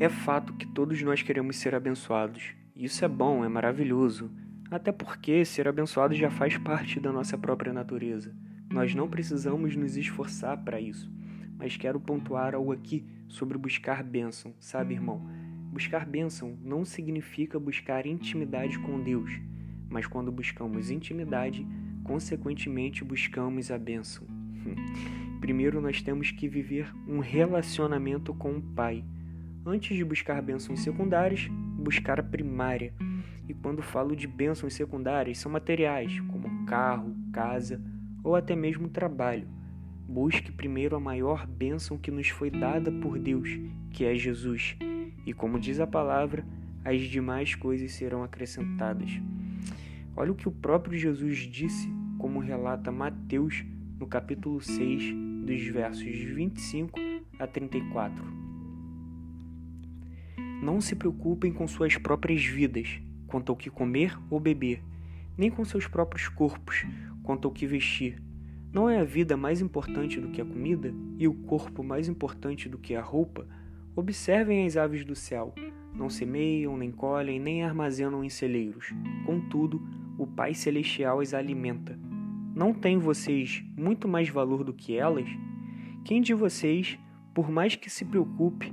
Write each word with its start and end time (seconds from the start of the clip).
É 0.00 0.08
fato 0.08 0.52
que 0.54 0.66
todos 0.66 1.00
nós 1.02 1.22
queremos 1.22 1.54
ser 1.54 1.72
abençoados. 1.72 2.52
Isso 2.74 3.04
é 3.04 3.08
bom, 3.08 3.44
é 3.44 3.48
maravilhoso. 3.48 4.28
Até 4.68 4.90
porque 4.90 5.44
ser 5.44 5.68
abençoado 5.68 6.14
já 6.14 6.28
faz 6.32 6.58
parte 6.58 6.98
da 6.98 7.12
nossa 7.12 7.38
própria 7.38 7.72
natureza. 7.72 8.34
Nós 8.72 8.92
não 8.92 9.08
precisamos 9.08 9.76
nos 9.76 9.96
esforçar 9.96 10.58
para 10.64 10.80
isso. 10.80 11.12
Mas 11.56 11.76
quero 11.76 12.00
pontuar 12.00 12.56
algo 12.56 12.72
aqui 12.72 13.06
sobre 13.28 13.56
buscar 13.56 14.02
bênção, 14.02 14.52
sabe, 14.58 14.94
irmão? 14.94 15.24
Buscar 15.70 16.04
bênção 16.04 16.58
não 16.60 16.84
significa 16.84 17.60
buscar 17.60 18.04
intimidade 18.04 18.76
com 18.80 19.00
Deus, 19.00 19.30
mas 19.88 20.08
quando 20.08 20.32
buscamos 20.32 20.90
intimidade, 20.90 21.64
consequentemente 22.02 23.04
buscamos 23.04 23.70
a 23.70 23.78
bênção. 23.78 24.26
Primeiro 25.40 25.80
nós 25.80 26.02
temos 26.02 26.32
que 26.32 26.48
viver 26.48 26.92
um 27.06 27.20
relacionamento 27.20 28.34
com 28.34 28.56
o 28.56 28.62
Pai 28.62 29.04
Antes 29.66 29.96
de 29.96 30.04
buscar 30.04 30.42
bênçãos 30.42 30.80
secundárias, 30.80 31.48
buscar 31.78 32.20
a 32.20 32.22
primária. 32.22 32.92
E 33.48 33.54
quando 33.54 33.80
falo 33.80 34.14
de 34.14 34.26
bênçãos 34.26 34.74
secundárias, 34.74 35.38
são 35.38 35.50
materiais, 35.50 36.20
como 36.20 36.66
carro, 36.66 37.16
casa 37.32 37.80
ou 38.22 38.36
até 38.36 38.54
mesmo 38.54 38.90
trabalho. 38.90 39.48
Busque 40.06 40.52
primeiro 40.52 40.94
a 40.96 41.00
maior 41.00 41.46
bênção 41.46 41.96
que 41.96 42.10
nos 42.10 42.28
foi 42.28 42.50
dada 42.50 42.92
por 42.92 43.18
Deus, 43.18 43.58
que 43.90 44.04
é 44.04 44.14
Jesus. 44.14 44.76
E 45.24 45.32
como 45.32 45.58
diz 45.58 45.80
a 45.80 45.86
palavra, 45.86 46.44
as 46.84 47.00
demais 47.00 47.54
coisas 47.54 47.92
serão 47.92 48.22
acrescentadas. 48.22 49.18
Olha 50.14 50.30
o 50.30 50.34
que 50.34 50.46
o 50.46 50.52
próprio 50.52 50.98
Jesus 50.98 51.38
disse, 51.38 51.88
como 52.18 52.38
relata 52.38 52.92
Mateus 52.92 53.64
no 53.98 54.06
capítulo 54.06 54.60
6, 54.60 55.14
dos 55.46 55.66
versos 55.68 56.04
25 56.04 57.00
a 57.38 57.46
34. 57.46 58.43
Não 60.64 60.80
se 60.80 60.96
preocupem 60.96 61.52
com 61.52 61.68
suas 61.68 61.98
próprias 61.98 62.42
vidas, 62.42 62.98
quanto 63.26 63.52
ao 63.52 63.56
que 63.56 63.68
comer 63.68 64.18
ou 64.30 64.40
beber, 64.40 64.82
nem 65.36 65.50
com 65.50 65.62
seus 65.62 65.86
próprios 65.86 66.26
corpos, 66.26 66.86
quanto 67.22 67.46
ao 67.46 67.52
que 67.52 67.66
vestir. 67.66 68.16
Não 68.72 68.88
é 68.88 68.98
a 68.98 69.04
vida 69.04 69.36
mais 69.36 69.60
importante 69.60 70.18
do 70.18 70.30
que 70.30 70.40
a 70.40 70.44
comida 70.44 70.90
e 71.18 71.28
o 71.28 71.34
corpo 71.34 71.84
mais 71.84 72.08
importante 72.08 72.66
do 72.66 72.78
que 72.78 72.94
a 72.94 73.02
roupa? 73.02 73.46
Observem 73.94 74.64
as 74.64 74.78
aves 74.78 75.04
do 75.04 75.14
céu. 75.14 75.54
Não 75.94 76.08
semeiam, 76.08 76.78
nem 76.78 76.90
colhem, 76.90 77.38
nem 77.38 77.62
armazenam 77.62 78.24
em 78.24 78.30
celeiros. 78.30 78.90
Contudo, 79.26 79.82
o 80.16 80.26
Pai 80.26 80.54
Celestial 80.54 81.20
as 81.20 81.34
alimenta. 81.34 81.98
Não 82.56 82.72
têm 82.72 82.96
vocês 82.96 83.62
muito 83.76 84.08
mais 84.08 84.30
valor 84.30 84.64
do 84.64 84.72
que 84.72 84.96
elas? 84.96 85.28
Quem 86.06 86.22
de 86.22 86.32
vocês, 86.32 86.98
por 87.34 87.50
mais 87.50 87.76
que 87.76 87.90
se 87.90 88.06
preocupe, 88.06 88.72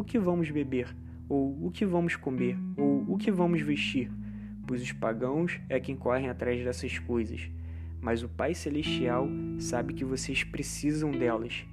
o 0.00 0.04
que 0.04 0.18
vamos 0.18 0.50
beber, 0.50 0.96
ou 1.28 1.66
o 1.66 1.70
que 1.70 1.84
vamos 1.84 2.16
comer, 2.16 2.56
ou 2.74 3.04
o 3.06 3.18
que 3.18 3.30
vamos 3.30 3.60
vestir, 3.60 4.10
pois 4.66 4.80
os 4.80 4.92
pagãos 4.92 5.60
é 5.68 5.78
quem 5.78 5.94
correm 5.94 6.30
atrás 6.30 6.64
dessas 6.64 6.98
coisas. 6.98 7.50
Mas 8.00 8.22
o 8.22 8.28
Pai 8.28 8.54
Celestial 8.54 9.28
sabe 9.58 9.92
que 9.92 10.02
vocês 10.02 10.42
precisam 10.42 11.10
delas. 11.10 11.66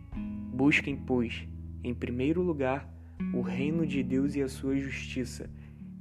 Busquem, 0.53 0.97
pois, 0.97 1.47
em 1.81 1.93
primeiro 1.93 2.41
lugar, 2.41 2.93
o 3.33 3.39
reino 3.39 3.87
de 3.87 4.03
Deus 4.03 4.35
e 4.35 4.41
a 4.41 4.49
sua 4.49 4.75
justiça, 4.75 5.49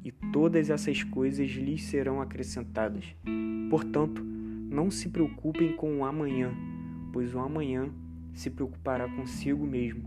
e 0.04 0.10
todas 0.10 0.68
essas 0.68 1.04
coisas 1.04 1.48
lhes 1.48 1.84
serão 1.84 2.20
acrescentadas. 2.20 3.04
Portanto, 3.70 4.20
não 4.24 4.90
se 4.90 5.08
preocupem 5.08 5.76
com 5.76 5.98
o 5.98 6.04
amanhã, 6.04 6.52
pois 7.12 7.32
o 7.36 7.38
amanhã 7.38 7.88
se 8.34 8.50
preocupará 8.50 9.08
consigo 9.08 9.64
mesmo. 9.64 10.02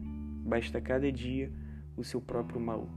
Basta 0.45 0.81
cada 0.81 1.09
dia 1.09 1.49
o 1.99 2.03
seu 2.03 2.21
próprio 2.21 2.59
mal. 2.59 2.87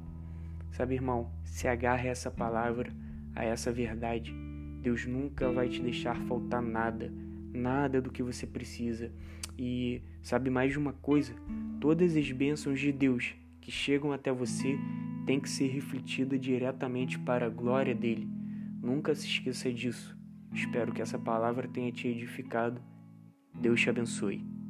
Sabe, 0.72 0.94
irmão, 0.94 1.30
se 1.44 1.68
agarre 1.68 2.08
a 2.08 2.12
essa 2.12 2.30
palavra, 2.30 2.92
a 3.34 3.44
essa 3.44 3.70
verdade. 3.70 4.34
Deus 4.80 5.06
nunca 5.06 5.50
vai 5.52 5.68
te 5.68 5.80
deixar 5.82 6.16
faltar 6.26 6.62
nada, 6.62 7.12
nada 7.52 8.00
do 8.00 8.10
que 8.10 8.22
você 8.22 8.46
precisa. 8.46 9.12
E 9.58 10.02
sabe 10.22 10.50
mais 10.50 10.72
de 10.72 10.78
uma 10.78 10.92
coisa? 10.92 11.34
Todas 11.80 12.16
as 12.16 12.30
bênçãos 12.32 12.80
de 12.80 12.90
Deus 12.90 13.34
que 13.60 13.70
chegam 13.70 14.12
até 14.12 14.32
você 14.32 14.76
têm 15.24 15.38
que 15.38 15.48
ser 15.48 15.68
refletidas 15.68 16.40
diretamente 16.40 17.18
para 17.18 17.46
a 17.46 17.50
glória 17.50 17.94
dele. 17.94 18.28
Nunca 18.82 19.14
se 19.14 19.26
esqueça 19.26 19.72
disso. 19.72 20.16
Espero 20.52 20.92
que 20.92 21.00
essa 21.00 21.18
palavra 21.18 21.68
tenha 21.68 21.92
te 21.92 22.08
edificado. 22.08 22.82
Deus 23.54 23.80
te 23.80 23.88
abençoe. 23.88 24.61